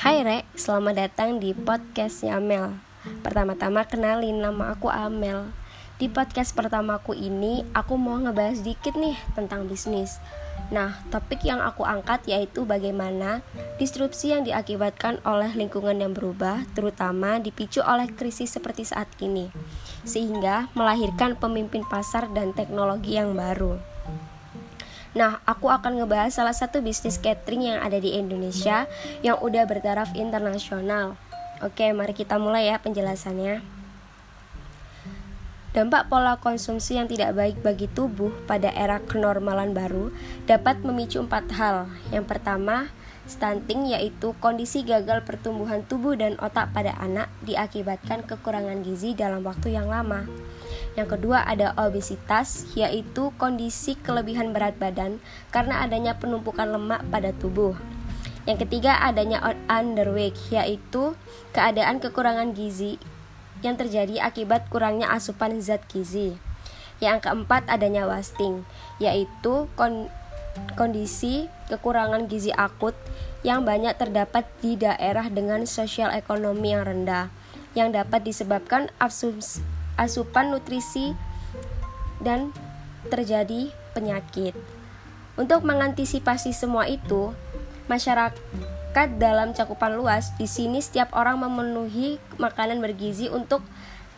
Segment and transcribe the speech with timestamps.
[0.00, 2.72] Hai Re, selamat datang di podcastnya Amel.
[3.20, 5.52] Pertama-tama kenalin nama aku Amel.
[6.00, 10.16] Di podcast pertamaku ini aku mau ngebahas dikit nih tentang bisnis.
[10.72, 13.44] Nah, topik yang aku angkat yaitu bagaimana
[13.76, 19.48] disrupsi yang diakibatkan oleh lingkungan yang berubah Terutama dipicu oleh krisis seperti saat ini
[20.04, 23.89] Sehingga melahirkan pemimpin pasar dan teknologi yang baru
[25.10, 28.86] Nah, aku akan ngebahas salah satu bisnis catering yang ada di Indonesia
[29.26, 31.18] yang udah bertaraf internasional.
[31.66, 33.80] Oke, mari kita mulai ya penjelasannya.
[35.70, 40.10] Dampak pola konsumsi yang tidak baik bagi tubuh pada era kenormalan baru
[40.46, 41.86] dapat memicu empat hal.
[42.10, 42.90] Yang pertama,
[43.30, 49.78] stunting yaitu kondisi gagal pertumbuhan tubuh dan otak pada anak diakibatkan kekurangan gizi dalam waktu
[49.78, 50.26] yang lama.
[50.98, 55.22] Yang kedua ada obesitas, yaitu kondisi kelebihan berat badan
[55.54, 57.78] karena adanya penumpukan lemak pada tubuh.
[58.48, 59.38] Yang ketiga adanya
[59.70, 61.14] underweight, yaitu
[61.54, 62.98] keadaan kekurangan gizi
[63.62, 66.34] yang terjadi akibat kurangnya asupan zat gizi.
[66.98, 68.66] Yang keempat adanya wasting,
[68.98, 70.10] yaitu kon
[70.74, 72.98] kondisi kekurangan gizi akut
[73.46, 77.30] yang banyak terdapat di daerah dengan sosial ekonomi yang rendah
[77.78, 79.62] yang dapat disebabkan absumsi
[80.00, 81.12] asupan nutrisi
[82.24, 82.56] dan
[83.12, 84.56] terjadi penyakit.
[85.36, 87.36] Untuk mengantisipasi semua itu,
[87.88, 93.60] masyarakat dalam cakupan luas di sini setiap orang memenuhi makanan bergizi untuk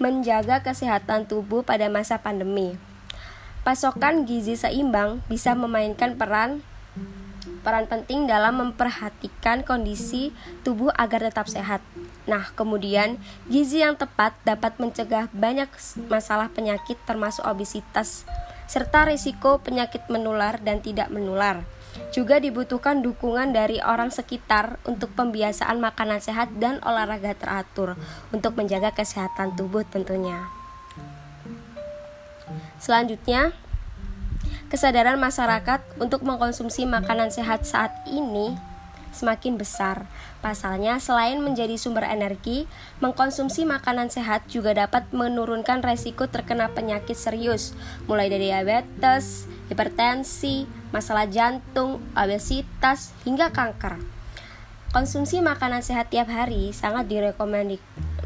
[0.00, 2.76] menjaga kesehatan tubuh pada masa pandemi.
[3.60, 6.64] Pasokan gizi seimbang bisa memainkan peran
[7.60, 10.32] peran penting dalam memperhatikan kondisi
[10.64, 11.84] tubuh agar tetap sehat.
[12.24, 15.68] Nah, kemudian gizi yang tepat dapat mencegah banyak
[16.08, 18.28] masalah penyakit termasuk obesitas
[18.70, 21.66] serta risiko penyakit menular dan tidak menular.
[22.14, 27.98] Juga dibutuhkan dukungan dari orang sekitar untuk pembiasaan makanan sehat dan olahraga teratur
[28.30, 30.46] untuk menjaga kesehatan tubuh tentunya.
[32.78, 33.50] Selanjutnya,
[34.70, 38.54] kesadaran masyarakat untuk mengkonsumsi makanan sehat saat ini
[39.10, 40.06] semakin besar.
[40.38, 42.70] Pasalnya, selain menjadi sumber energi,
[43.02, 47.74] mengkonsumsi makanan sehat juga dapat menurunkan resiko terkena penyakit serius,
[48.06, 50.64] mulai dari diabetes, hipertensi,
[50.94, 53.98] masalah jantung, obesitas, hingga kanker.
[54.90, 57.06] Konsumsi makanan sehat tiap hari sangat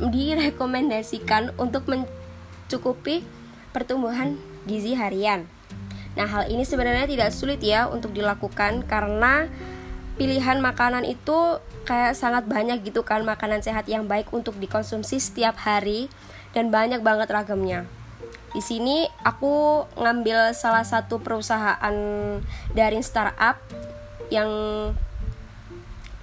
[0.00, 3.24] direkomendasikan untuk mencukupi
[3.72, 5.44] pertumbuhan gizi harian.
[6.14, 9.50] Nah, hal ini sebenarnya tidak sulit ya untuk dilakukan karena
[10.14, 15.58] pilihan makanan itu kayak sangat banyak gitu kan makanan sehat yang baik untuk dikonsumsi setiap
[15.58, 16.06] hari
[16.54, 17.82] dan banyak banget ragamnya.
[18.54, 21.96] Di sini aku ngambil salah satu perusahaan
[22.70, 23.58] dari startup
[24.30, 24.48] yang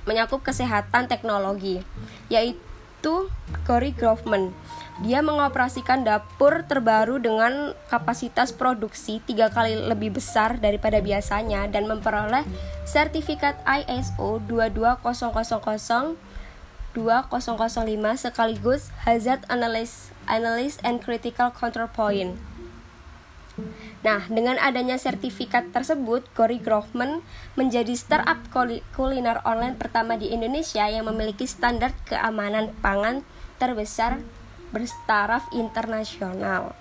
[0.08, 1.84] menyakup kesehatan teknologi
[2.32, 3.28] yaitu
[3.68, 4.56] Cory Groveman.
[5.02, 12.46] Dia mengoperasikan dapur terbaru dengan kapasitas produksi tiga kali lebih besar daripada biasanya dan memperoleh
[12.86, 16.14] sertifikat ISO 22000
[16.92, 22.36] 2005 sekaligus Hazard Analysis, Analysis and Critical Control Point.
[24.02, 27.24] Nah, dengan adanya sertifikat tersebut, Cory Groveman
[27.56, 28.44] menjadi startup
[28.96, 33.24] kuliner online pertama di Indonesia yang memiliki standar keamanan pangan
[33.62, 34.20] terbesar
[34.72, 36.76] bertaraf internasional.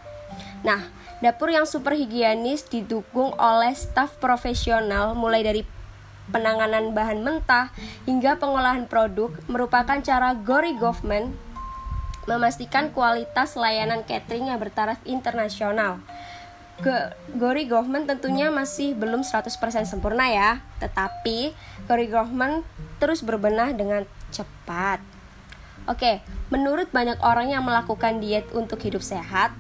[0.62, 0.86] Nah,
[1.18, 5.62] dapur yang super higienis didukung oleh staf profesional mulai dari
[6.30, 7.74] penanganan bahan mentah
[8.06, 11.34] hingga pengolahan produk merupakan cara Gory Government
[12.30, 15.98] memastikan kualitas layanan catering yang bertaraf internasional.
[16.80, 19.50] Ke Gory Government tentunya masih belum 100%
[19.84, 21.52] sempurna ya, tetapi
[21.90, 22.62] Gory Government
[23.02, 25.19] terus berbenah dengan cepat.
[25.90, 26.22] Oke,
[26.54, 29.50] menurut banyak orang yang melakukan diet untuk hidup sehat,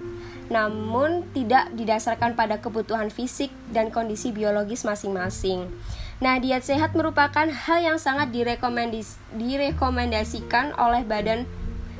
[0.46, 5.66] namun tidak didasarkan pada kebutuhan fisik dan kondisi biologis masing-masing.
[6.22, 11.50] Nah, diet sehat merupakan hal yang sangat direkomendasikan oleh Badan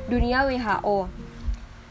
[0.06, 1.10] Dunia WHO.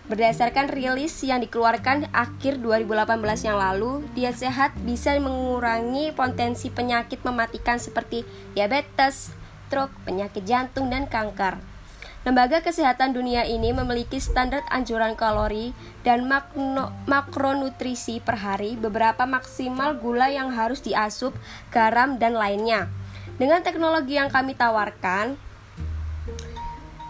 [0.08, 7.84] Berdasarkan rilis yang dikeluarkan akhir 2018 yang lalu, diet sehat bisa mengurangi potensi penyakit mematikan
[7.84, 8.24] seperti
[8.56, 9.36] diabetes,
[9.68, 11.79] stroke, penyakit jantung, dan kanker.
[12.28, 15.72] Lembaga Kesehatan Dunia ini memiliki standar anjuran kalori
[16.04, 21.32] dan makno, makronutrisi per hari, beberapa maksimal gula yang harus diasup,
[21.72, 22.92] garam, dan lainnya.
[23.40, 25.40] Dengan teknologi yang kami tawarkan,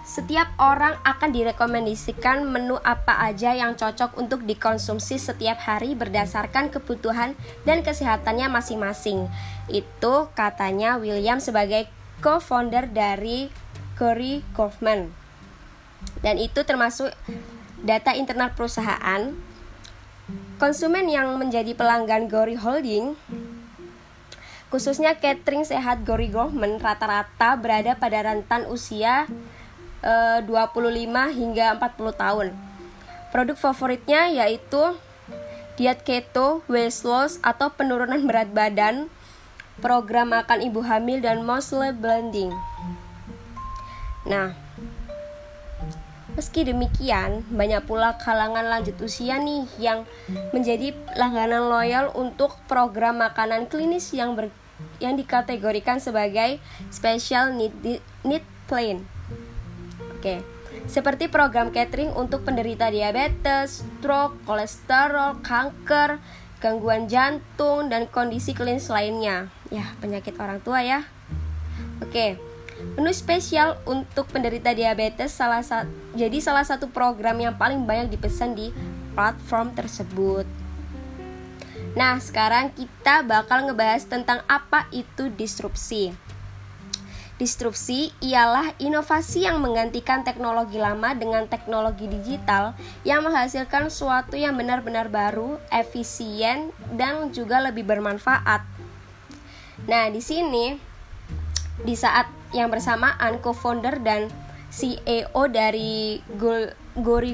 [0.06, 7.33] setiap orang akan direkomendasikan menu apa aja yang cocok untuk dikonsumsi setiap hari berdasarkan kebutuhan
[7.65, 9.25] dan kesehatannya masing-masing.
[9.73, 11.89] Itu katanya William sebagai
[12.21, 13.50] co-founder dari
[14.00, 15.12] Gory Government.
[16.24, 17.12] Dan itu termasuk
[17.84, 19.36] data internal perusahaan.
[20.56, 23.19] Konsumen yang menjadi pelanggan Gory Holding
[24.69, 29.25] khususnya catering sehat Gory Government rata-rata berada pada rentan usia
[30.06, 30.46] e, 25
[31.34, 32.48] hingga 40 tahun.
[33.34, 34.94] Produk favoritnya yaitu
[35.78, 39.10] diet keto, weight loss atau penurunan berat badan,
[39.81, 42.54] program makan ibu hamil dan muscle blending.
[44.29, 44.53] Nah,
[46.37, 50.05] meski demikian, banyak pula kalangan lanjut usia nih yang
[50.53, 54.53] menjadi langganan loyal untuk program makanan klinis yang ber,
[55.01, 56.61] yang dikategorikan sebagai
[56.93, 57.73] special need
[58.21, 59.01] need plan.
[60.15, 60.45] Oke.
[60.89, 66.17] Seperti program catering untuk penderita diabetes, stroke, kolesterol, kanker,
[66.61, 69.53] gangguan jantung, dan kondisi klinis lainnya.
[69.69, 71.05] Ya, penyakit orang tua ya.
[72.01, 72.41] Oke,
[72.95, 78.55] menu spesial untuk penderita diabetes salah satu jadi salah satu program yang paling banyak dipesan
[78.55, 78.71] di
[79.13, 80.47] platform tersebut.
[81.97, 86.13] Nah, sekarang kita bakal ngebahas tentang apa itu disrupsi.
[87.39, 92.75] Disrupsi ialah inovasi yang menggantikan teknologi lama dengan teknologi digital
[93.07, 98.59] yang menghasilkan sesuatu yang benar-benar baru, efisien, dan juga lebih bermanfaat.
[99.87, 100.75] Nah, di sini
[101.79, 104.30] di saat yang bersamaan co-founder dan
[104.69, 106.22] CEO dari
[106.94, 107.34] Gori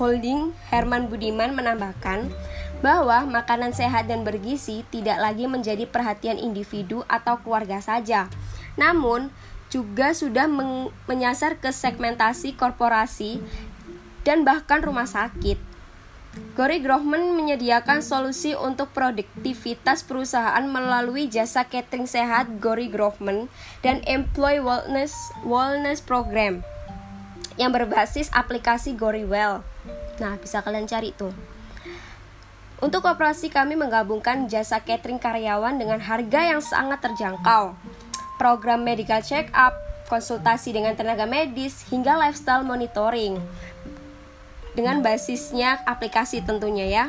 [0.00, 2.32] Holding Herman Budiman menambahkan
[2.80, 8.28] bahwa makanan sehat dan bergizi tidak lagi menjadi perhatian individu atau keluarga saja,
[8.76, 9.32] namun
[9.72, 10.48] juga sudah
[11.08, 13.40] menyasar ke segmentasi korporasi
[14.24, 15.73] dan bahkan rumah sakit.
[16.54, 23.50] Gori Grohman menyediakan solusi untuk produktivitas perusahaan melalui jasa catering sehat Gori Grohman
[23.82, 26.62] dan Employee Wellness Wellness Program
[27.54, 29.62] yang berbasis aplikasi Gori Well.
[30.18, 31.34] Nah, bisa kalian cari tuh.
[32.82, 37.74] Untuk operasi kami menggabungkan jasa catering karyawan dengan harga yang sangat terjangkau
[38.36, 39.72] program medical check up,
[40.10, 43.38] konsultasi dengan tenaga medis, hingga lifestyle monitoring.
[44.74, 47.04] Dengan basisnya aplikasi tentunya ya.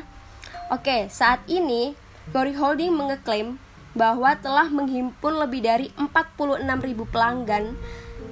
[0.69, 1.97] Oke, saat ini
[2.29, 3.57] Gori Holding mengeklaim
[3.97, 6.62] bahwa telah menghimpun lebih dari 46.000
[7.09, 7.73] pelanggan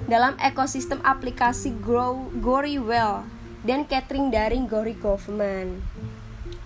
[0.06, 3.24] dalam ekosistem aplikasi Grow Gori Well
[3.64, 5.80] dan catering daring Gori Government.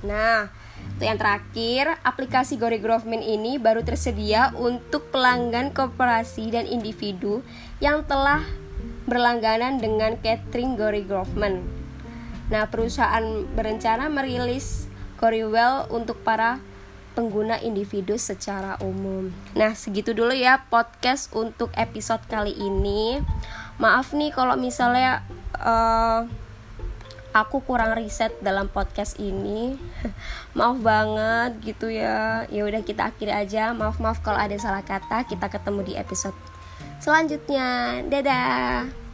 [0.03, 0.51] Nah,
[0.99, 7.47] untuk yang terakhir, aplikasi Gori Government ini baru tersedia untuk pelanggan korporasi dan individu
[7.79, 8.43] yang telah
[9.07, 11.78] berlangganan dengan catering Gori Government.
[12.49, 16.63] Nah, perusahaan berencana merilis Well untuk para
[17.19, 19.35] pengguna individu secara umum.
[19.59, 23.19] Nah, segitu dulu ya podcast untuk episode kali ini.
[23.83, 25.27] Maaf nih kalau misalnya
[25.59, 26.31] uh,
[27.35, 29.75] aku kurang riset dalam podcast ini.
[30.59, 32.47] Maaf banget gitu ya.
[32.55, 33.75] Ya udah kita akhiri aja.
[33.75, 35.27] Maaf maaf kalau ada salah kata.
[35.27, 36.39] Kita ketemu di episode
[37.03, 38.03] selanjutnya.
[38.07, 39.08] Dadah